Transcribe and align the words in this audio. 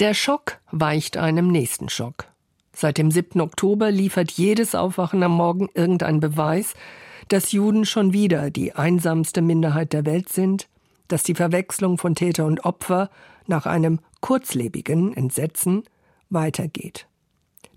Der 0.00 0.12
Schock 0.12 0.58
weicht 0.72 1.16
einem 1.16 1.46
nächsten 1.46 1.88
Schock. 1.88 2.26
Seit 2.72 2.98
dem 2.98 3.12
7. 3.12 3.40
Oktober 3.40 3.92
liefert 3.92 4.32
jedes 4.32 4.74
Aufwachen 4.74 5.22
am 5.22 5.36
Morgen 5.36 5.68
irgendein 5.72 6.18
Beweis, 6.18 6.74
dass 7.28 7.52
Juden 7.52 7.86
schon 7.86 8.12
wieder 8.12 8.50
die 8.50 8.74
einsamste 8.74 9.40
Minderheit 9.40 9.92
der 9.92 10.04
Welt 10.04 10.28
sind, 10.28 10.68
dass 11.06 11.22
die 11.22 11.36
Verwechslung 11.36 11.96
von 11.96 12.16
Täter 12.16 12.44
und 12.44 12.64
Opfer 12.64 13.08
nach 13.46 13.66
einem 13.66 14.00
kurzlebigen 14.20 15.16
Entsetzen 15.16 15.84
weitergeht. 16.28 17.06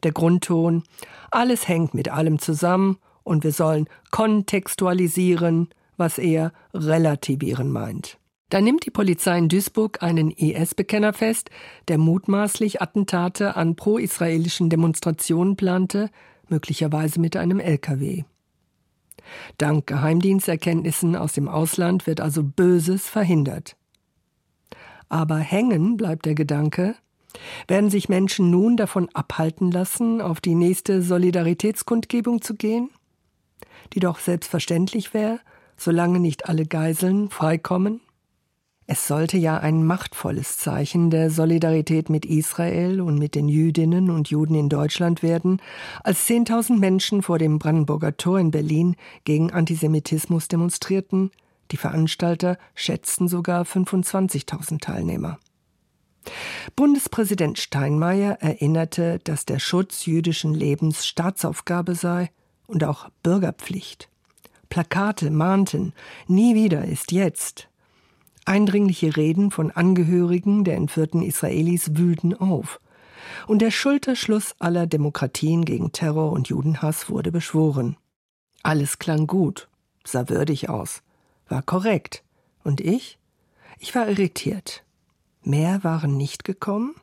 Der 0.02 0.12
Grundton, 0.12 0.82
alles 1.30 1.68
hängt 1.68 1.94
mit 1.94 2.10
allem 2.10 2.40
zusammen 2.40 2.98
und 3.22 3.44
wir 3.44 3.52
sollen 3.52 3.88
kontextualisieren, 4.10 5.70
was 5.98 6.18
er 6.18 6.52
relativieren 6.74 7.72
meint. 7.72 8.18
Da 8.50 8.62
nimmt 8.62 8.86
die 8.86 8.92
Polizei 8.92 9.38
in 9.38 9.50
Duisburg 9.50 10.02
einen 10.02 10.32
IS-Bekenner 10.32 11.12
fest, 11.12 11.50
der 11.90 11.98
mutmaßlich 11.98 12.82
Attentate 12.82 13.58
an 13.58 13.76
pro-israelischen 13.76 14.70
Demonstrationen 14.70 15.58
plante, 15.58 16.10
möglicherweise 16.48 17.20
mit 17.20 17.36
einem 17.36 17.60
LKW. 17.60 18.24
Dank 19.58 19.88
Geheimdiensterkenntnissen 19.88 21.18
aus 21.18 21.34
dem 21.34 21.50
Ausland 21.50 22.08
wird 22.08 22.22
also 22.22 22.44
Böses 22.44 23.10
verhindert. 23.10 23.76
Aber 25.10 25.38
hängen 25.38 25.98
bleibt 25.98 26.26
der 26.26 26.36
Gedanke, 26.36 26.96
werden 27.68 27.90
sich 27.90 28.08
Menschen 28.08 28.50
nun 28.50 28.78
davon 28.78 29.10
abhalten 29.14 29.72
lassen, 29.72 30.22
auf 30.22 30.40
die 30.40 30.56
nächste 30.56 31.02
Solidaritätskundgebung 31.02 32.42
zu 32.42 32.56
gehen? 32.56 32.90
Die 33.94 34.00
doch 34.00 34.20
selbstverständlich 34.20 35.14
wäre, 35.14 35.40
solange 35.76 36.20
nicht 36.20 36.48
alle 36.48 36.66
Geiseln 36.66 37.30
freikommen? 37.30 38.02
Es 38.90 39.06
sollte 39.06 39.38
ja 39.38 39.58
ein 39.58 39.86
machtvolles 39.86 40.58
Zeichen 40.58 41.10
der 41.10 41.30
Solidarität 41.30 42.10
mit 42.10 42.26
Israel 42.26 43.02
und 43.02 43.20
mit 43.20 43.36
den 43.36 43.50
Jüdinnen 43.50 44.10
und 44.10 44.30
Juden 44.30 44.56
in 44.56 44.70
Deutschland 44.70 45.22
werden, 45.22 45.62
als 46.06 46.26
10.000 46.26 46.78
Menschen 46.78 47.22
vor 47.22 47.38
dem 47.38 47.60
Brandenburger 47.60 48.16
Tor 48.16 48.40
in 48.40 48.50
Berlin 48.50 48.96
gegen 49.26 49.52
Antisemitismus 49.52 50.48
demonstrierten. 50.48 51.32
Die 51.72 51.78
Veranstalter 51.78 52.58
schätzten 52.76 53.28
sogar 53.28 53.64
25.000 53.64 54.80
Teilnehmer. 54.80 55.38
Bundespräsident 56.78 57.60
Steinmeier 57.60 58.38
erinnerte, 58.40 59.20
dass 59.26 59.44
der 59.44 59.60
Schutz 59.60 60.06
jüdischen 60.06 60.54
Lebens 60.54 61.06
Staatsaufgabe 61.06 61.94
sei 61.94 62.32
und 62.68 62.86
auch 62.86 63.10
Bürgerpflicht. 63.22 64.08
Plakate 64.70 65.30
mahnten, 65.30 65.92
nie 66.28 66.56
wieder 66.56 66.86
ist 66.86 67.12
jetzt. 67.12 67.68
Eindringliche 68.48 69.18
Reden 69.18 69.52
von 69.52 69.72
Angehörigen 69.72 70.64
der 70.64 70.78
entführten 70.78 71.22
Israelis 71.22 71.98
wühlten 71.98 72.34
auf. 72.34 72.80
Und 73.46 73.62
der 73.62 73.72
Schulterschluss 73.72 74.56
aller 74.60 74.88
Demokratien 74.88 75.66
gegen 75.66 75.92
Terror 75.92 76.32
und 76.32 76.48
Judenhass 76.48 77.10
wurde 77.10 77.34
beschworen. 77.34 77.98
Alles 78.64 79.00
klang 79.00 79.28
gut, 79.28 79.68
sah 80.06 80.30
würdig 80.30 80.70
aus, 80.70 81.04
war 81.50 81.62
korrekt. 81.62 82.24
Und 82.64 82.80
ich? 82.80 83.20
Ich 83.80 83.94
war 83.96 84.08
irritiert. 84.08 84.86
Mehr 85.44 85.84
waren 85.84 86.16
nicht 86.16 86.46
gekommen? 86.46 86.96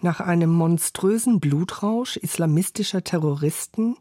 Nach 0.00 0.20
einem 0.20 0.50
monströsen 0.50 1.38
Blutrausch 1.38 2.16
islamistischer 2.16 3.04
Terroristen, 3.04 3.96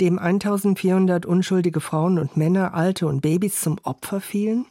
dem 0.00 0.20
1400 0.20 1.26
unschuldige 1.26 1.80
Frauen 1.80 2.20
und 2.20 2.36
Männer, 2.36 2.72
Alte 2.72 3.08
und 3.08 3.20
Babys 3.20 3.60
zum 3.60 3.78
Opfer 3.82 4.20
fielen? 4.20 4.66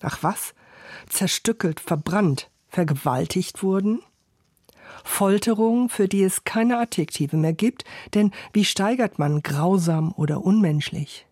Ach 0.00 0.22
was? 0.22 0.54
Zerstückelt, 1.08 1.80
verbrannt, 1.80 2.50
vergewaltigt 2.68 3.62
wurden? 3.62 4.00
Folterung, 5.04 5.88
für 5.88 6.08
die 6.08 6.22
es 6.22 6.44
keine 6.44 6.78
Adjektive 6.78 7.36
mehr 7.36 7.52
gibt, 7.52 7.84
denn 8.14 8.30
wie 8.52 8.64
steigert 8.64 9.18
man 9.18 9.42
grausam 9.42 10.12
oder 10.16 10.44
unmenschlich? 10.44 11.26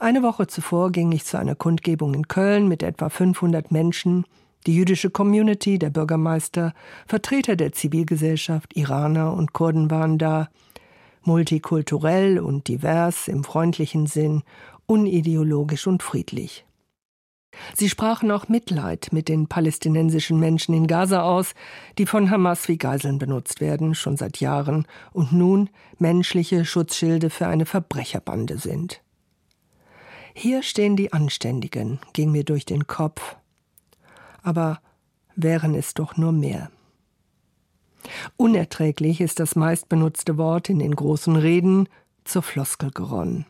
Eine 0.00 0.22
Woche 0.22 0.46
zuvor 0.46 0.90
ging 0.92 1.12
ich 1.12 1.24
zu 1.24 1.38
einer 1.38 1.54
Kundgebung 1.54 2.14
in 2.14 2.28
Köln 2.28 2.68
mit 2.68 2.82
etwa 2.82 3.08
500 3.08 3.70
Menschen, 3.70 4.24
die 4.66 4.74
jüdische 4.74 5.10
Community, 5.10 5.78
der 5.78 5.90
Bürgermeister, 5.90 6.74
Vertreter 7.06 7.56
der 7.56 7.72
Zivilgesellschaft, 7.72 8.76
Iraner 8.76 9.32
und 9.32 9.52
Kurden 9.52 9.90
waren 9.90 10.18
da, 10.18 10.48
multikulturell 11.22 12.38
und 12.38 12.68
divers 12.68 13.28
im 13.28 13.44
freundlichen 13.44 14.06
Sinn, 14.06 14.42
unideologisch 14.86 15.86
und 15.86 16.02
friedlich. 16.02 16.64
Sie 17.74 17.88
sprachen 17.88 18.30
auch 18.30 18.48
Mitleid 18.48 19.08
mit 19.12 19.28
den 19.28 19.46
palästinensischen 19.46 20.38
Menschen 20.38 20.74
in 20.74 20.86
Gaza 20.86 21.22
aus, 21.22 21.54
die 21.98 22.06
von 22.06 22.30
Hamas 22.30 22.68
wie 22.68 22.78
Geiseln 22.78 23.18
benutzt 23.18 23.60
werden, 23.60 23.94
schon 23.94 24.16
seit 24.16 24.38
Jahren, 24.40 24.86
und 25.12 25.32
nun 25.32 25.70
menschliche 25.98 26.64
Schutzschilde 26.64 27.30
für 27.30 27.46
eine 27.46 27.66
Verbrecherbande 27.66 28.58
sind. 28.58 29.00
Hier 30.34 30.62
stehen 30.62 30.96
die 30.96 31.12
Anständigen, 31.12 31.98
ging 32.12 32.30
mir 32.30 32.44
durch 32.44 32.64
den 32.64 32.86
Kopf. 32.86 33.36
Aber 34.42 34.80
wären 35.34 35.74
es 35.74 35.94
doch 35.94 36.16
nur 36.16 36.32
mehr. 36.32 36.70
Unerträglich 38.36 39.20
ist 39.20 39.40
das 39.40 39.56
meistbenutzte 39.56 40.36
Wort 40.38 40.68
in 40.68 40.78
den 40.78 40.94
großen 40.94 41.36
Reden 41.36 41.88
zur 42.24 42.42
Floskel 42.42 42.90
geronnen. 42.90 43.46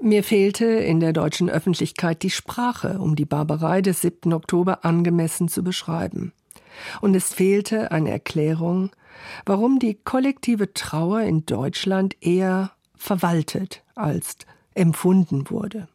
Mir 0.00 0.22
fehlte 0.22 0.66
in 0.66 1.00
der 1.00 1.12
deutschen 1.12 1.50
Öffentlichkeit 1.50 2.22
die 2.22 2.30
Sprache, 2.30 2.98
um 2.98 3.16
die 3.16 3.24
Barbarei 3.24 3.82
des 3.82 4.00
7. 4.00 4.32
Oktober 4.32 4.84
angemessen 4.84 5.48
zu 5.48 5.62
beschreiben. 5.62 6.32
Und 7.00 7.14
es 7.14 7.34
fehlte 7.34 7.90
eine 7.90 8.10
Erklärung, 8.10 8.90
warum 9.44 9.78
die 9.78 9.94
kollektive 9.94 10.72
Trauer 10.72 11.20
in 11.22 11.44
Deutschland 11.44 12.16
eher 12.20 12.72
verwaltet 12.96 13.82
als 13.94 14.36
empfunden 14.74 15.50
wurde. 15.50 15.88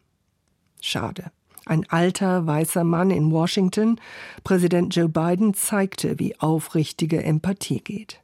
Schade. 0.80 1.32
Ein 1.64 1.84
alter 1.90 2.46
weißer 2.46 2.84
Mann 2.84 3.10
in 3.10 3.30
Washington, 3.30 4.00
Präsident 4.44 4.94
Joe 4.94 5.08
Biden, 5.08 5.52
zeigte, 5.52 6.18
wie 6.18 6.38
aufrichtige 6.40 7.22
Empathie 7.22 7.80
geht. 7.80 8.20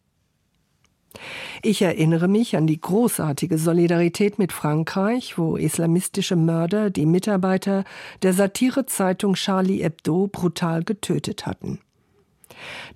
Ich 1.62 1.82
erinnere 1.82 2.28
mich 2.28 2.56
an 2.56 2.66
die 2.66 2.80
großartige 2.80 3.58
Solidarität 3.58 4.38
mit 4.38 4.52
Frankreich, 4.52 5.38
wo 5.38 5.56
islamistische 5.56 6.36
Mörder 6.36 6.90
die 6.90 7.06
Mitarbeiter 7.06 7.84
der 8.22 8.32
Satirezeitung 8.32 9.34
Charlie 9.34 9.82
Hebdo 9.82 10.28
brutal 10.30 10.84
getötet 10.84 11.46
hatten. 11.46 11.80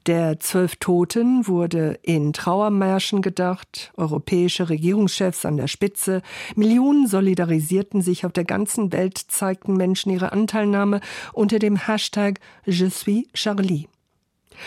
Der 0.07 0.41
zwölf 0.41 0.77
Toten 0.77 1.47
wurde 1.47 1.99
in 2.03 2.33
Trauermärschen 2.33 3.23
gedacht, 3.23 3.93
europäische 3.97 4.69
Regierungschefs 4.69 5.45
an 5.45 5.57
der 5.57 5.69
Spitze, 5.69 6.23
Millionen 6.55 7.07
solidarisierten 7.07 8.03
sich 8.03 8.25
auf 8.25 8.33
der 8.33 8.45
ganzen 8.45 8.93
Welt, 8.93 9.19
zeigten 9.19 9.77
Menschen 9.77 10.11
ihre 10.13 10.33
Anteilnahme 10.33 11.01
unter 11.33 11.59
dem 11.59 11.77
Hashtag 11.77 12.41
Je 12.65 12.89
suis 12.89 13.27
Charlie. 13.35 13.89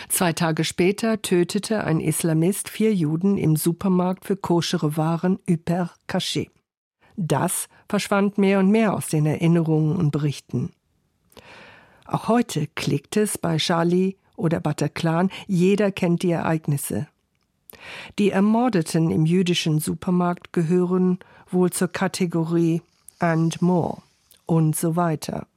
Zwei 0.09 0.33
Tage 0.33 0.63
später 0.63 1.21
tötete 1.21 1.83
ein 1.83 1.99
Islamist 1.99 2.69
vier 2.69 2.93
Juden 2.93 3.37
im 3.37 3.55
Supermarkt 3.55 4.25
für 4.25 4.35
koschere 4.35 4.97
Waren 4.97 5.39
Hyper 5.47 5.91
Caché. 6.07 6.49
Das 7.17 7.67
verschwand 7.89 8.37
mehr 8.37 8.59
und 8.59 8.69
mehr 8.69 8.93
aus 8.93 9.07
den 9.07 9.25
Erinnerungen 9.25 9.95
und 9.95 10.11
Berichten. 10.11 10.71
Auch 12.05 12.27
heute 12.27 12.67
klickt 12.75 13.17
es 13.17 13.37
bei 13.37 13.57
Charlie 13.57 14.15
oder 14.35 14.59
Bataclan, 14.59 15.29
jeder 15.47 15.91
kennt 15.91 16.23
die 16.23 16.31
Ereignisse. 16.31 17.07
Die 18.19 18.31
Ermordeten 18.31 19.11
im 19.11 19.25
jüdischen 19.25 19.79
Supermarkt 19.79 20.51
gehören 20.51 21.19
wohl 21.49 21.71
zur 21.71 21.87
Kategorie 21.87 22.81
and 23.19 23.61
more 23.61 24.01
und 24.45 24.75
so 24.75 24.95
weiter. 24.95 25.47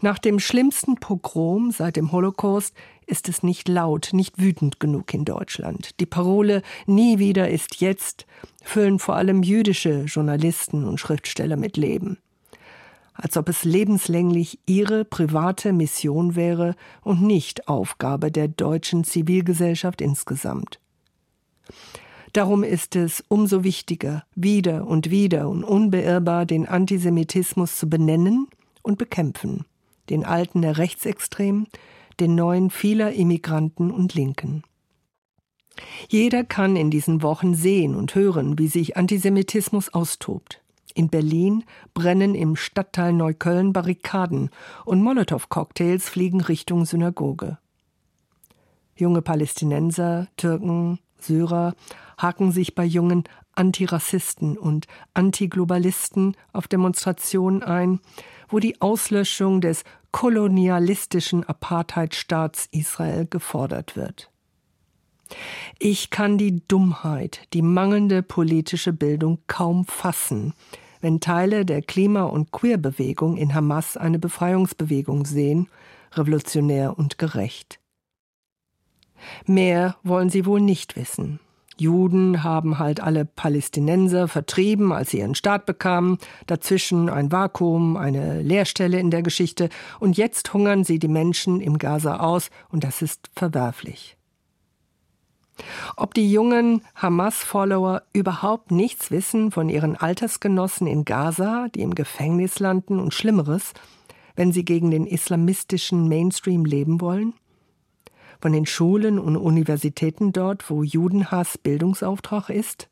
Nach 0.00 0.18
dem 0.18 0.38
schlimmsten 0.38 0.96
Pogrom 0.96 1.70
seit 1.70 1.96
dem 1.96 2.12
Holocaust 2.12 2.74
ist 3.06 3.28
es 3.28 3.42
nicht 3.42 3.68
laut, 3.68 4.10
nicht 4.12 4.40
wütend 4.40 4.80
genug 4.80 5.12
in 5.12 5.24
Deutschland. 5.24 5.98
Die 6.00 6.06
Parole 6.06 6.62
Nie 6.86 7.18
wieder 7.18 7.50
ist 7.50 7.80
jetzt 7.80 8.26
füllen 8.62 8.98
vor 8.98 9.16
allem 9.16 9.42
jüdische 9.42 10.04
Journalisten 10.04 10.84
und 10.84 10.98
Schriftsteller 10.98 11.56
mit 11.56 11.76
Leben. 11.76 12.18
Als 13.14 13.36
ob 13.36 13.48
es 13.48 13.64
lebenslänglich 13.64 14.58
ihre 14.66 15.04
private 15.04 15.72
Mission 15.72 16.34
wäre 16.34 16.74
und 17.02 17.22
nicht 17.22 17.68
Aufgabe 17.68 18.30
der 18.30 18.48
deutschen 18.48 19.04
Zivilgesellschaft 19.04 20.00
insgesamt. 20.00 20.80
Darum 22.32 22.62
ist 22.64 22.96
es 22.96 23.22
umso 23.28 23.62
wichtiger, 23.62 24.24
wieder 24.34 24.86
und 24.86 25.10
wieder 25.10 25.50
und 25.50 25.64
unbeirrbar 25.64 26.46
den 26.46 26.66
Antisemitismus 26.66 27.76
zu 27.76 27.90
benennen 27.90 28.48
und 28.80 28.96
bekämpfen, 28.96 29.66
den 30.10 30.24
alten 30.24 30.62
der 30.62 30.78
Rechtsextremen, 30.78 31.66
den 32.20 32.34
neuen 32.34 32.70
vieler 32.70 33.12
Immigranten 33.12 33.90
und 33.90 34.14
Linken. 34.14 34.62
Jeder 36.08 36.44
kann 36.44 36.76
in 36.76 36.90
diesen 36.90 37.22
Wochen 37.22 37.54
sehen 37.54 37.94
und 37.94 38.14
hören, 38.14 38.58
wie 38.58 38.68
sich 38.68 38.96
Antisemitismus 38.96 39.92
austobt. 39.94 40.62
In 40.94 41.08
Berlin 41.08 41.64
brennen 41.94 42.34
im 42.34 42.56
Stadtteil 42.56 43.14
Neukölln 43.14 43.72
Barrikaden 43.72 44.50
und 44.84 45.02
Molotow-Cocktails 45.02 46.08
fliegen 46.08 46.42
Richtung 46.42 46.84
Synagoge. 46.84 47.58
Junge 48.94 49.22
Palästinenser, 49.22 50.28
Türken, 50.36 50.98
Syrer 51.18 51.74
haken 52.18 52.52
sich 52.52 52.74
bei 52.74 52.84
jungen 52.84 53.24
Antirassisten 53.54 54.56
und 54.56 54.86
Antiglobalisten 55.14 56.36
auf 56.52 56.68
Demonstrationen 56.68 57.62
ein, 57.62 58.00
wo 58.48 58.58
die 58.58 58.80
Auslöschung 58.80 59.60
des 59.60 59.84
kolonialistischen 60.10 61.44
Apartheidstaats 61.44 62.68
Israel 62.70 63.26
gefordert 63.26 63.96
wird. 63.96 64.30
Ich 65.78 66.10
kann 66.10 66.36
die 66.36 66.66
Dummheit, 66.68 67.48
die 67.54 67.62
mangelnde 67.62 68.22
politische 68.22 68.92
Bildung 68.92 69.38
kaum 69.46 69.86
fassen, 69.86 70.52
wenn 71.00 71.20
Teile 71.20 71.64
der 71.64 71.82
Klima- 71.82 72.24
und 72.24 72.52
Queerbewegung 72.52 73.36
in 73.36 73.54
Hamas 73.54 73.96
eine 73.96 74.18
Befreiungsbewegung 74.18 75.24
sehen, 75.24 75.68
revolutionär 76.12 76.98
und 76.98 77.18
gerecht. 77.18 77.80
Mehr 79.46 79.96
wollen 80.02 80.30
sie 80.30 80.46
wohl 80.46 80.60
nicht 80.60 80.96
wissen. 80.96 81.40
Juden 81.78 82.42
haben 82.44 82.78
halt 82.78 83.00
alle 83.00 83.24
Palästinenser 83.24 84.28
vertrieben, 84.28 84.92
als 84.92 85.10
sie 85.10 85.18
ihren 85.18 85.34
Staat 85.34 85.66
bekamen, 85.66 86.18
dazwischen 86.46 87.08
ein 87.08 87.32
Vakuum, 87.32 87.96
eine 87.96 88.42
Leerstelle 88.42 88.98
in 88.98 89.10
der 89.10 89.22
Geschichte, 89.22 89.68
und 90.00 90.16
jetzt 90.16 90.52
hungern 90.52 90.84
sie 90.84 90.98
die 90.98 91.08
Menschen 91.08 91.60
im 91.60 91.78
Gaza 91.78 92.16
aus, 92.16 92.50
und 92.70 92.84
das 92.84 93.02
ist 93.02 93.30
verwerflich. 93.34 94.16
Ob 95.96 96.14
die 96.14 96.30
jungen 96.30 96.82
Hamas-Follower 96.94 98.02
überhaupt 98.12 98.70
nichts 98.70 99.10
wissen 99.10 99.50
von 99.50 99.68
ihren 99.68 99.96
Altersgenossen 99.96 100.86
in 100.86 101.04
Gaza, 101.04 101.68
die 101.74 101.82
im 101.82 101.94
Gefängnis 101.94 102.58
landen 102.58 102.98
und 102.98 103.14
Schlimmeres, 103.14 103.72
wenn 104.34 104.52
sie 104.52 104.64
gegen 104.64 104.90
den 104.90 105.06
islamistischen 105.06 106.08
Mainstream 106.08 106.64
leben 106.64 107.00
wollen? 107.00 107.34
Von 108.42 108.52
den 108.52 108.66
Schulen 108.66 109.20
und 109.20 109.36
Universitäten 109.36 110.32
dort, 110.32 110.68
wo 110.68 110.82
Judenhass 110.82 111.58
Bildungsauftrag 111.58 112.50
ist? 112.50 112.88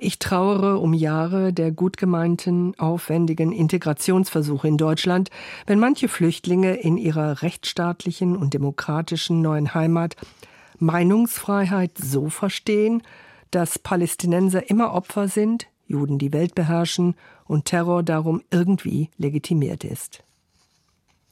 Ich 0.00 0.18
trauere 0.18 0.80
um 0.82 0.92
Jahre 0.92 1.52
der 1.52 1.70
gut 1.70 1.96
gemeinten, 1.96 2.74
aufwendigen 2.76 3.52
Integrationsversuche 3.52 4.66
in 4.66 4.76
Deutschland, 4.76 5.30
wenn 5.66 5.78
manche 5.78 6.08
Flüchtlinge 6.08 6.74
in 6.74 6.96
ihrer 6.96 7.42
rechtsstaatlichen 7.42 8.36
und 8.36 8.54
demokratischen 8.54 9.40
neuen 9.40 9.72
Heimat 9.72 10.16
Meinungsfreiheit 10.80 11.96
so 11.96 12.28
verstehen, 12.28 13.04
dass 13.52 13.78
Palästinenser 13.78 14.68
immer 14.68 14.94
Opfer 14.94 15.28
sind, 15.28 15.68
Juden 15.86 16.18
die 16.18 16.32
Welt 16.32 16.56
beherrschen 16.56 17.14
und 17.44 17.66
Terror 17.66 18.02
darum 18.02 18.42
irgendwie 18.50 19.10
legitimiert 19.16 19.84
ist. 19.84 20.23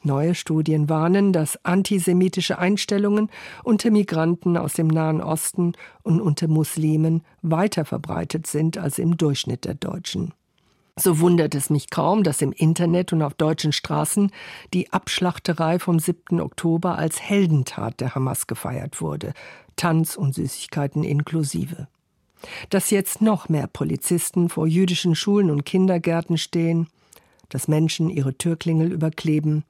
Neue 0.05 0.35
Studien 0.35 0.89
warnen, 0.89 1.33
dass 1.33 1.65
antisemitische 1.65 2.59
Einstellungen 2.59 3.31
unter 3.63 3.91
Migranten 3.91 4.57
aus 4.57 4.75
dem 4.75 4.89
Nahen 4.89 5.21
Osten 5.21 5.75
und 6.03 6.21
unter 6.21 6.49
Muslimen 6.49 7.23
weiter 7.43 7.85
verbreitet 7.85 8.47
sind 8.47 8.79
als 8.79 8.99
im 8.99 9.17
Durchschnitt 9.17 9.65
der 9.65 9.75
Deutschen. 9.75 10.35
So 10.99 11.21
wundert 11.21 11.55
es 11.55 11.71
mich 11.71 11.89
kaum, 11.89 12.23
dass 12.23 12.43
im 12.43 12.53
Internet 12.53 13.13
und 13.13 13.23
auf 13.23 13.33
deutschen 13.33 13.73
Straßen 13.73 14.31
die 14.75 14.93
Abschlachterei 14.93 15.79
vom 15.79 15.99
7. 15.99 16.41
Oktober 16.41 16.99
als 16.99 17.23
Heldentat 17.23 18.01
der 18.01 18.15
Hamas 18.15 18.47
gefeiert 18.47 19.01
wurde, 19.01 19.33
Tanz 19.77 20.17
und 20.17 20.35
Süßigkeiten 20.35 21.03
inklusive. 21.03 21.89
Dass 22.69 22.91
jetzt 22.91 23.23
noch 23.23 23.49
mehr 23.49 23.69
Polizisten 23.69 24.49
vor 24.49 24.67
jüdischen 24.67 25.15
Schulen 25.15 25.51
und 25.51 25.65
Kindergärten 25.65 26.37
stehen, 26.37 26.89
dass 27.49 27.69
Menschen 27.69 28.11
ihre 28.11 28.35
Türklingel 28.37 28.93
überkleben, 28.93 29.65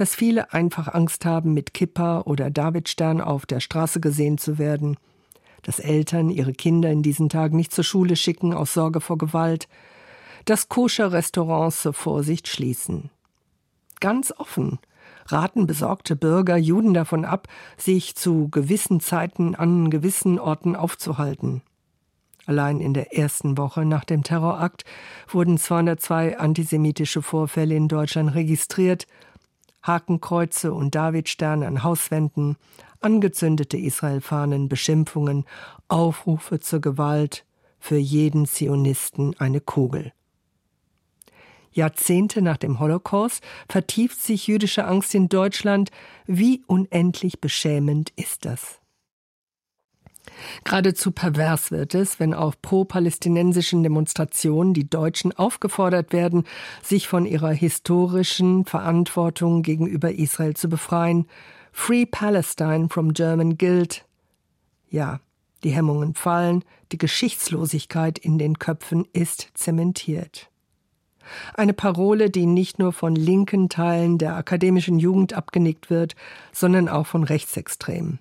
dass 0.00 0.14
viele 0.14 0.54
einfach 0.54 0.88
Angst 0.88 1.26
haben, 1.26 1.52
mit 1.52 1.74
Kippa 1.74 2.22
oder 2.22 2.50
Davidstern 2.50 3.20
auf 3.20 3.44
der 3.44 3.60
Straße 3.60 4.00
gesehen 4.00 4.38
zu 4.38 4.56
werden, 4.56 4.96
dass 5.60 5.78
Eltern 5.78 6.30
ihre 6.30 6.54
Kinder 6.54 6.90
in 6.90 7.02
diesen 7.02 7.28
Tagen 7.28 7.58
nicht 7.58 7.70
zur 7.70 7.84
Schule 7.84 8.16
schicken 8.16 8.54
aus 8.54 8.72
Sorge 8.72 9.02
vor 9.02 9.18
Gewalt, 9.18 9.68
dass 10.46 10.70
Koscher-Restaurants 10.70 11.82
zur 11.82 11.92
Vorsicht 11.92 12.48
schließen. 12.48 13.10
Ganz 14.00 14.32
offen 14.38 14.78
raten 15.26 15.66
besorgte 15.66 16.16
Bürger 16.16 16.56
Juden 16.56 16.94
davon 16.94 17.26
ab, 17.26 17.46
sich 17.76 18.16
zu 18.16 18.48
gewissen 18.48 19.00
Zeiten 19.00 19.54
an 19.54 19.90
gewissen 19.90 20.38
Orten 20.38 20.76
aufzuhalten. 20.76 21.60
Allein 22.46 22.80
in 22.80 22.94
der 22.94 23.14
ersten 23.14 23.58
Woche 23.58 23.84
nach 23.84 24.04
dem 24.04 24.22
Terrorakt 24.22 24.84
wurden 25.28 25.58
202 25.58 26.38
antisemitische 26.38 27.20
Vorfälle 27.20 27.74
in 27.74 27.86
Deutschland 27.86 28.34
registriert, 28.34 29.06
Hakenkreuze 29.82 30.72
und 30.72 30.94
Davidsterne 30.94 31.66
an 31.66 31.82
Hauswänden, 31.82 32.56
angezündete 33.00 33.76
Israelfahnen, 33.76 34.68
Beschimpfungen, 34.68 35.44
Aufrufe 35.88 36.60
zur 36.60 36.80
Gewalt, 36.80 37.44
für 37.78 37.96
jeden 37.96 38.46
Zionisten 38.46 39.34
eine 39.38 39.60
Kugel. 39.60 40.12
Jahrzehnte 41.72 42.42
nach 42.42 42.56
dem 42.56 42.80
Holocaust 42.80 43.42
vertieft 43.68 44.20
sich 44.20 44.46
jüdische 44.46 44.84
Angst 44.84 45.14
in 45.14 45.28
Deutschland. 45.28 45.90
Wie 46.26 46.62
unendlich 46.66 47.40
beschämend 47.40 48.12
ist 48.16 48.44
das? 48.44 48.79
Geradezu 50.64 51.10
pervers 51.10 51.70
wird 51.70 51.94
es, 51.94 52.20
wenn 52.20 52.34
auf 52.34 52.60
pro-palästinensischen 52.62 53.82
Demonstrationen 53.82 54.74
die 54.74 54.88
Deutschen 54.88 55.32
aufgefordert 55.36 56.12
werden, 56.12 56.44
sich 56.82 57.08
von 57.08 57.26
ihrer 57.26 57.50
historischen 57.50 58.64
Verantwortung 58.64 59.62
gegenüber 59.62 60.12
Israel 60.12 60.54
zu 60.54 60.68
befreien. 60.68 61.26
Free 61.72 62.06
Palestine 62.06 62.88
from 62.88 63.12
German 63.12 63.58
Guilt. 63.58 64.04
Ja, 64.88 65.20
die 65.62 65.70
Hemmungen 65.70 66.14
fallen, 66.14 66.64
die 66.92 66.98
Geschichtslosigkeit 66.98 68.18
in 68.18 68.38
den 68.38 68.58
Köpfen 68.58 69.06
ist 69.12 69.50
zementiert. 69.54 70.50
Eine 71.54 71.74
Parole, 71.74 72.30
die 72.30 72.46
nicht 72.46 72.78
nur 72.78 72.92
von 72.92 73.14
linken 73.14 73.68
Teilen 73.68 74.18
der 74.18 74.36
akademischen 74.36 74.98
Jugend 74.98 75.34
abgenickt 75.34 75.90
wird, 75.90 76.16
sondern 76.52 76.88
auch 76.88 77.06
von 77.06 77.24
Rechtsextremen. 77.24 78.18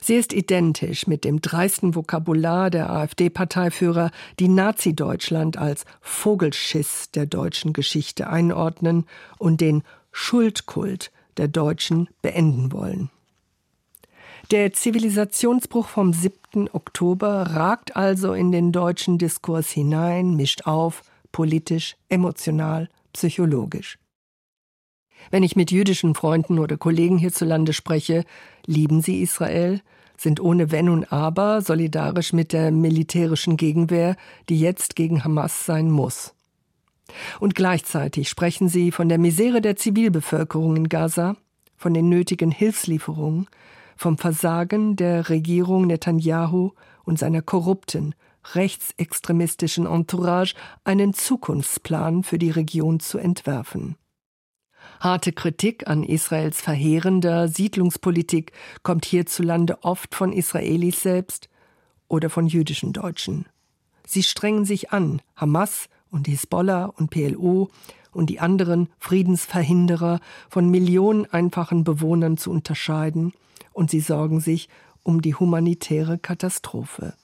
Sie 0.00 0.14
ist 0.14 0.32
identisch 0.32 1.06
mit 1.06 1.24
dem 1.24 1.40
dreisten 1.40 1.94
Vokabular 1.94 2.70
der 2.70 2.90
AfD-Parteiführer, 2.90 4.10
die 4.38 4.48
Nazi-Deutschland 4.48 5.56
als 5.56 5.84
Vogelschiss 6.00 7.10
der 7.10 7.26
deutschen 7.26 7.72
Geschichte 7.72 8.28
einordnen 8.28 9.06
und 9.38 9.60
den 9.60 9.82
Schuldkult 10.12 11.10
der 11.36 11.48
Deutschen 11.48 12.08
beenden 12.22 12.72
wollen. 12.72 13.10
Der 14.50 14.72
Zivilisationsbruch 14.72 15.88
vom 15.88 16.12
7. 16.12 16.68
Oktober 16.72 17.42
ragt 17.54 17.94
also 17.94 18.32
in 18.32 18.50
den 18.50 18.72
deutschen 18.72 19.16
Diskurs 19.16 19.70
hinein, 19.70 20.34
mischt 20.34 20.66
auf, 20.66 21.02
politisch, 21.30 21.96
emotional, 22.08 22.88
psychologisch. 23.12 23.98
Wenn 25.30 25.44
ich 25.44 25.54
mit 25.54 25.70
jüdischen 25.70 26.14
Freunden 26.14 26.58
oder 26.58 26.76
Kollegen 26.76 27.16
hierzulande 27.16 27.72
spreche, 27.72 28.24
lieben 28.66 29.00
sie 29.00 29.22
Israel, 29.22 29.80
sind 30.16 30.40
ohne 30.40 30.70
Wenn 30.70 30.88
und 30.88 31.12
Aber 31.12 31.62
solidarisch 31.62 32.32
mit 32.32 32.52
der 32.52 32.72
militärischen 32.72 33.56
Gegenwehr, 33.56 34.16
die 34.48 34.60
jetzt 34.60 34.96
gegen 34.96 35.24
Hamas 35.24 35.64
sein 35.64 35.90
muss. 35.90 36.34
Und 37.38 37.54
gleichzeitig 37.54 38.28
sprechen 38.28 38.68
sie 38.68 38.90
von 38.90 39.08
der 39.08 39.18
Misere 39.18 39.60
der 39.60 39.76
Zivilbevölkerung 39.76 40.76
in 40.76 40.88
Gaza, 40.88 41.36
von 41.76 41.94
den 41.94 42.08
nötigen 42.08 42.50
Hilfslieferungen, 42.50 43.46
vom 43.96 44.18
Versagen 44.18 44.96
der 44.96 45.28
Regierung 45.28 45.86
Netanyahu 45.86 46.72
und 47.04 47.18
seiner 47.18 47.42
korrupten, 47.42 48.14
rechtsextremistischen 48.54 49.86
Entourage 49.86 50.54
einen 50.84 51.14
Zukunftsplan 51.14 52.22
für 52.24 52.38
die 52.38 52.50
Region 52.50 53.00
zu 53.00 53.18
entwerfen. 53.18 53.96
Harte 55.00 55.32
Kritik 55.32 55.88
an 55.88 56.02
Israels 56.02 56.60
verheerender 56.60 57.48
Siedlungspolitik 57.48 58.52
kommt 58.82 59.06
hierzulande 59.06 59.82
oft 59.82 60.14
von 60.14 60.30
Israelis 60.30 61.00
selbst 61.00 61.48
oder 62.06 62.28
von 62.28 62.46
jüdischen 62.46 62.92
Deutschen. 62.92 63.46
Sie 64.06 64.22
strengen 64.22 64.66
sich 64.66 64.92
an, 64.92 65.22
Hamas 65.34 65.88
und 66.10 66.28
Hisbollah 66.28 66.84
und 66.84 67.08
PLO 67.08 67.70
und 68.12 68.28
die 68.28 68.40
anderen 68.40 68.90
Friedensverhinderer 68.98 70.20
von 70.50 70.70
Millionen 70.70 71.24
einfachen 71.24 71.82
Bewohnern 71.82 72.36
zu 72.36 72.50
unterscheiden, 72.50 73.32
und 73.72 73.90
sie 73.90 74.00
sorgen 74.00 74.40
sich 74.40 74.68
um 75.02 75.22
die 75.22 75.34
humanitäre 75.34 76.18
Katastrophe. 76.18 77.14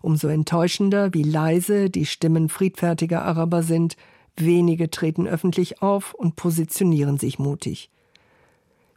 Umso 0.00 0.26
enttäuschender, 0.26 1.14
wie 1.14 1.22
leise 1.22 1.90
die 1.90 2.06
Stimmen 2.06 2.48
friedfertiger 2.48 3.22
Araber 3.22 3.62
sind, 3.62 3.96
wenige 4.36 4.90
treten 4.90 5.26
öffentlich 5.26 5.82
auf 5.82 6.14
und 6.14 6.36
positionieren 6.36 7.18
sich 7.18 7.38
mutig. 7.38 7.90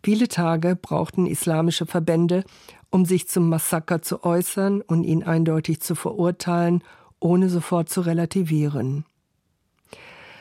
Viele 0.04 0.28
Tage 0.28 0.76
brauchten 0.76 1.26
islamische 1.26 1.86
Verbände, 1.86 2.44
um 2.92 3.06
sich 3.06 3.28
zum 3.28 3.50
Massaker 3.50 4.02
zu 4.02 4.24
äußern 4.24 4.82
und 4.82 5.04
ihn 5.04 5.24
eindeutig 5.24 5.82
zu 5.82 5.96
verurteilen, 5.96 6.84
ohne 7.20 7.50
sofort 7.50 7.90
zu 7.90 8.02
relativieren. 8.02 9.06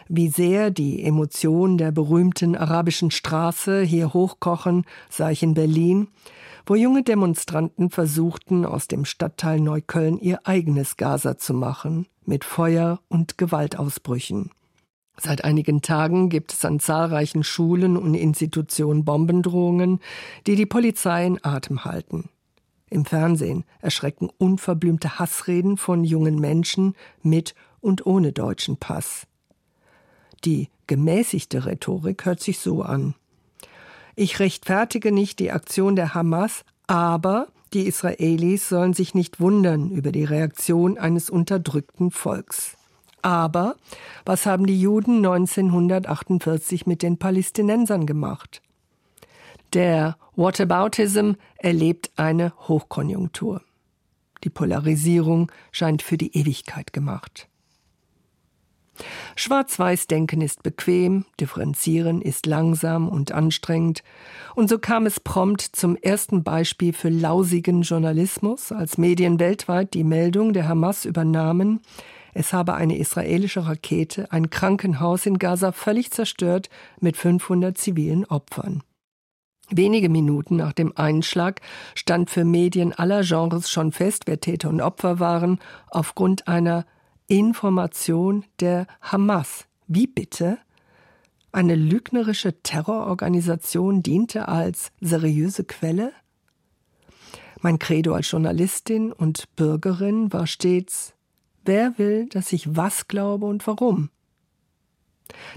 Wie 0.07 0.29
sehr 0.29 0.71
die 0.71 1.03
Emotionen 1.03 1.79
der 1.79 1.91
berühmten 1.91 2.57
arabischen 2.57 3.11
Straße 3.11 3.83
hier 3.83 4.13
hochkochen, 4.13 4.85
sah 5.09 5.31
ich 5.31 5.43
in 5.43 5.55
Berlin, 5.55 6.09
wo 6.67 6.75
junge 6.75 7.03
Demonstranten 7.03 7.91
versuchten, 7.91 8.67
aus 8.67 8.87
dem 8.87 9.05
Stadtteil 9.05 9.61
Neukölln 9.61 10.19
ihr 10.19 10.41
eigenes 10.45 10.97
Gaza 10.97 11.39
zu 11.39 11.55
machen, 11.55 12.07
mit 12.25 12.45
Feuer 12.45 13.01
und 13.09 13.39
Gewaltausbrüchen. 13.39 14.51
Seit 15.17 15.45
einigen 15.45 15.81
Tagen 15.81 16.29
gibt 16.29 16.53
es 16.53 16.65
an 16.65 16.81
zahlreichen 16.81 17.45
Schulen 17.45 17.97
und 17.97 18.15
Institutionen 18.15 19.05
Bombendrohungen, 19.05 20.01
die 20.47 20.57
die 20.57 20.67
Polizei 20.67 21.27
in 21.27 21.45
Atem 21.45 21.85
halten. 21.85 22.29
Im 22.91 23.05
Fernsehen 23.05 23.65
erschrecken 23.81 24.29
unverblümte 24.39 25.19
Hassreden 25.19 25.77
von 25.77 26.05
jungen 26.05 26.39
Menschen 26.39 26.95
mit 27.23 27.55
und 27.81 28.07
ohne 28.07 28.33
deutschen 28.33 28.77
Pass. 28.77 29.27
Die 30.45 30.69
gemäßigte 30.87 31.67
Rhetorik 31.67 32.25
hört 32.25 32.41
sich 32.41 32.59
so 32.59 32.83
an. 32.83 33.15
Ich 34.17 34.39
rechtfertige 34.39 35.11
nicht 35.11 35.39
die 35.39 35.51
Aktion 35.51 35.97
der 35.97 36.15
Hamas, 36.15 36.65
aber 36.87 37.49
die 37.73 37.87
Israelis 37.87 38.69
sollen 38.69 38.93
sich 38.93 39.15
nicht 39.15 39.41
wundern 39.41 39.91
über 39.91 40.13
die 40.13 40.25
Reaktion 40.25 40.99
eines 40.99 41.31
unterdrückten 41.31 42.11
Volks. 42.11 42.77
Aber 43.25 43.77
was 44.27 44.45
haben 44.45 44.67
die 44.67 44.79
Juden 44.79 45.25
1948 45.25 46.87
mit 46.87 47.03
den 47.03 47.17
Palästinensern 47.17 48.05
gemacht? 48.05 48.61
Der 49.73 50.19
Whataboutism 50.37 51.33
erlebt 51.57 52.11
eine 52.17 52.53
Hochkonjunktur. 52.69 53.63
Die 54.45 54.51
Polarisierung 54.51 55.51
scheint 55.73 56.03
für 56.03 56.19
die 56.19 56.37
Ewigkeit 56.37 56.93
gemacht. 56.93 57.49
Schwarz-Weiß-Denken 59.37 60.43
ist 60.43 60.63
bequem, 60.63 61.25
Differenzieren 61.41 62.21
ist 62.21 62.45
langsam 62.45 63.09
und 63.09 63.33
anstrengend. 63.33 64.05
Und 64.55 64.69
so 64.69 64.79
kam 64.79 65.07
es 65.07 65.19
prompt 65.19 65.63
zum 65.63 65.97
ersten 65.97 66.45
Beispiel 66.45 66.93
für 66.93 67.09
lausigen 67.09 67.83
Journalismus, 67.83 68.71
als 68.71 68.99
Medien 68.99 69.41
weltweit 69.41 69.95
die 69.95 70.05
Meldung 70.05 70.53
der 70.53 70.69
Hamas 70.69 71.07
übernahmen, 71.07 71.81
es 72.35 72.53
habe 72.53 72.75
eine 72.75 72.99
israelische 72.99 73.67
Rakete 73.67 74.31
ein 74.33 74.51
Krankenhaus 74.51 75.25
in 75.25 75.39
Gaza 75.39 75.73
völlig 75.73 76.11
zerstört 76.11 76.69
mit 77.01 77.17
500 77.17 77.79
zivilen 77.79 78.25
Opfern. 78.27 78.83
Wenige 79.71 80.11
Minuten 80.11 80.57
nach 80.57 80.73
dem 80.73 80.93
Einschlag 80.97 81.61
stand 81.95 82.29
für 82.29 82.45
Medien 82.45 82.93
aller 82.93 83.23
Genres 83.23 83.71
schon 83.71 83.93
fest, 83.93 84.25
wer 84.27 84.41
Täter 84.41 84.69
und 84.69 84.83
Opfer 84.83 85.21
waren, 85.21 85.59
aufgrund 85.89 86.49
einer 86.49 86.85
Information 87.29 88.45
der 88.61 88.87
Hamas. 89.01 89.65
Wie 89.87 90.07
bitte? 90.07 90.59
Eine 91.53 91.77
lügnerische 91.77 92.63
Terrororganisation 92.63 94.03
diente 94.03 94.49
als 94.49 94.91
seriöse 95.01 95.65
Quelle? 95.65 96.13
Mein 97.63 97.79
Credo 97.79 98.13
als 98.15 98.31
Journalistin 98.31 99.13
und 99.13 99.45
Bürgerin 99.57 100.31
war 100.33 100.47
stets, 100.47 101.14
wer 101.65 101.99
will, 101.99 102.29
dass 102.29 102.53
ich 102.53 102.77
was 102.77 103.09
glaube 103.09 103.47
und 103.47 103.67
warum? 103.67 104.11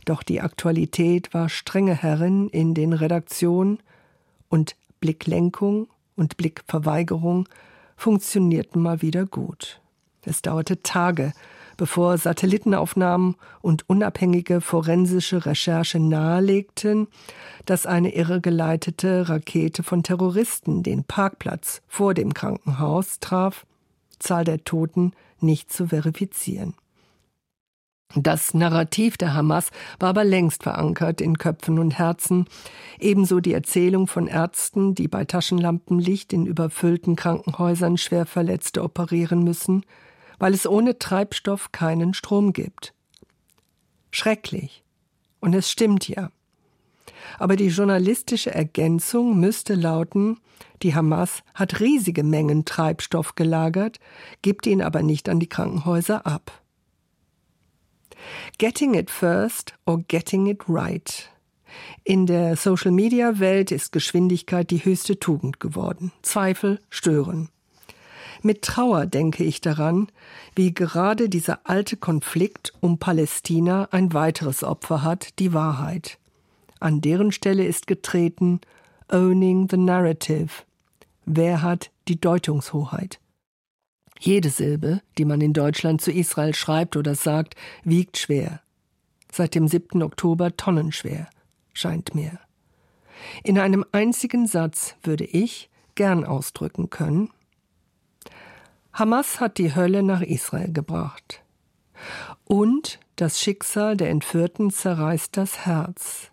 Doch 0.05 0.23
die 0.23 0.41
Aktualität 0.41 1.33
war 1.33 1.49
strenge 1.49 1.95
Herrin 1.95 2.49
in 2.49 2.73
den 2.73 2.93
Redaktionen 2.93 3.79
und 4.49 4.75
Blicklenkung 4.99 5.87
und 6.15 6.37
Blickverweigerung 6.37 7.47
funktionierten 7.95 8.81
mal 8.81 9.01
wieder 9.01 9.25
gut. 9.25 9.81
Es 10.25 10.41
dauerte 10.41 10.83
Tage, 10.83 11.31
bevor 11.77 12.17
Satellitenaufnahmen 12.17 13.35
und 13.61 13.87
unabhängige 13.89 14.61
forensische 14.61 15.45
Recherche 15.45 15.99
nahelegten, 15.99 17.07
dass 17.65 17.85
eine 17.85 18.13
irregeleitete 18.13 19.29
Rakete 19.29 19.83
von 19.83 20.03
Terroristen 20.03 20.83
den 20.83 21.03
Parkplatz 21.03 21.81
vor 21.87 22.13
dem 22.13 22.33
Krankenhaus 22.33 23.19
traf, 23.19 23.65
Zahl 24.19 24.43
der 24.43 24.63
Toten 24.63 25.13
nicht 25.41 25.71
zu 25.71 25.87
verifizieren. 25.87 26.73
Das 28.15 28.53
Narrativ 28.53 29.17
der 29.17 29.33
Hamas 29.33 29.69
war 29.99 30.09
aber 30.09 30.23
längst 30.23 30.63
verankert 30.63 31.19
in 31.19 31.37
Köpfen 31.37 31.77
und 31.77 31.99
Herzen, 31.99 32.45
ebenso 32.99 33.41
die 33.41 33.53
Erzählung 33.53 34.07
von 34.07 34.27
Ärzten, 34.27 34.95
die 34.95 35.09
bei 35.09 35.25
Taschenlampenlicht 35.25 36.31
in 36.31 36.45
überfüllten 36.45 37.15
Krankenhäusern 37.17 37.97
schwer 37.97 38.25
Verletzte 38.25 38.81
operieren 38.81 39.43
müssen, 39.43 39.85
weil 40.39 40.53
es 40.53 40.65
ohne 40.65 40.97
Treibstoff 40.97 41.71
keinen 41.73 42.13
Strom 42.13 42.53
gibt. 42.53 42.93
Schrecklich. 44.11 44.83
Und 45.39 45.53
es 45.53 45.69
stimmt 45.69 46.07
ja. 46.07 46.31
Aber 47.39 47.55
die 47.55 47.67
journalistische 47.67 48.53
Ergänzung 48.53 49.39
müsste 49.39 49.75
lauten, 49.75 50.39
die 50.83 50.95
Hamas 50.95 51.43
hat 51.53 51.79
riesige 51.79 52.23
Mengen 52.23 52.65
Treibstoff 52.65 53.35
gelagert, 53.35 53.99
gibt 54.41 54.67
ihn 54.67 54.81
aber 54.81 55.01
nicht 55.03 55.29
an 55.29 55.39
die 55.39 55.49
Krankenhäuser 55.49 56.25
ab. 56.25 56.61
Getting 58.57 58.93
it 58.95 59.09
first 59.09 59.73
or 59.85 59.99
getting 60.07 60.47
it 60.47 60.63
right. 60.67 61.29
In 62.03 62.25
der 62.25 62.55
Social-Media-Welt 62.55 63.71
ist 63.71 63.91
Geschwindigkeit 63.91 64.71
die 64.71 64.83
höchste 64.83 65.19
Tugend 65.19 65.59
geworden. 65.59 66.11
Zweifel 66.21 66.79
stören. 66.89 67.49
Mit 68.41 68.61
Trauer 68.61 69.05
denke 69.05 69.43
ich 69.43 69.61
daran, 69.61 70.07
wie 70.55 70.73
gerade 70.73 71.27
dieser 71.27 71.61
alte 71.67 71.97
Konflikt 71.97 72.73
um 72.81 72.99
Palästina 72.99 73.87
ein 73.91 74.13
weiteres 74.13 74.63
Opfer 74.63 75.03
hat, 75.03 75.39
die 75.39 75.53
Wahrheit. 75.53 76.19
An 76.79 77.01
deren 77.01 77.31
Stelle 77.31 77.65
ist 77.65 77.87
getreten 77.87 78.61
Owning 79.09 79.67
the 79.69 79.77
Narrative. 79.77 80.49
Wer 81.25 81.61
hat 81.61 81.91
die 82.07 82.19
Deutungshoheit? 82.19 83.19
Jede 84.19 84.49
Silbe, 84.49 85.01
die 85.17 85.25
man 85.25 85.41
in 85.41 85.53
Deutschland 85.53 86.01
zu 86.01 86.11
Israel 86.11 86.55
schreibt 86.55 86.97
oder 86.97 87.15
sagt, 87.15 87.55
wiegt 87.83 88.17
schwer. 88.17 88.61
Seit 89.31 89.55
dem 89.55 89.67
7. 89.67 90.01
Oktober 90.01 90.55
tonnenschwer, 90.55 91.27
scheint 91.73 92.15
mir. 92.15 92.39
In 93.43 93.59
einem 93.59 93.85
einzigen 93.91 94.47
Satz 94.47 94.95
würde 95.03 95.25
ich 95.25 95.69
gern 95.95 96.23
ausdrücken 96.23 96.89
können, 96.89 97.29
Hamas 98.93 99.39
hat 99.39 99.59
die 99.59 99.75
Hölle 99.75 100.01
nach 100.01 100.21
Israel 100.21 100.73
gebracht. 100.73 101.43
Und 102.45 102.99
das 103.15 103.39
Schicksal 103.39 103.95
der 103.95 104.09
Entführten 104.09 104.71
zerreißt 104.71 105.37
das 105.37 105.65
Herz. 105.67 106.31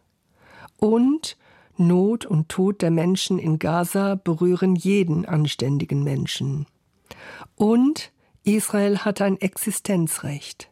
Und 0.78 1.36
Not 1.76 2.24
und 2.24 2.48
Tod 2.48 2.82
der 2.82 2.90
Menschen 2.90 3.38
in 3.38 3.58
Gaza 3.58 4.14
berühren 4.14 4.76
jeden 4.76 5.26
anständigen 5.26 6.04
Menschen. 6.04 6.66
Und 7.56 8.12
Israel 8.44 8.98
hat 8.98 9.20
ein 9.20 9.40
Existenzrecht. 9.40 10.70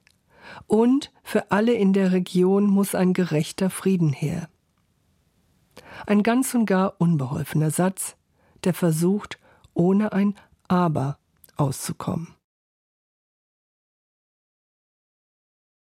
Und 0.66 1.12
für 1.22 1.50
alle 1.50 1.72
in 1.72 1.92
der 1.92 2.12
Region 2.12 2.66
muss 2.66 2.94
ein 2.94 3.14
gerechter 3.14 3.70
Frieden 3.70 4.12
her. 4.12 4.48
Ein 6.06 6.22
ganz 6.22 6.54
und 6.54 6.66
gar 6.66 7.00
unbeholfener 7.00 7.70
Satz, 7.70 8.16
der 8.64 8.74
versucht, 8.74 9.38
ohne 9.74 10.12
ein 10.12 10.34
Aber 10.68 11.18
auszukommen. 11.56 12.28